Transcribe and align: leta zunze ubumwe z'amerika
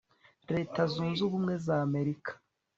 leta 0.55 0.81
zunze 0.93 1.19
ubumwe 1.27 1.53
z'amerika 1.65 2.31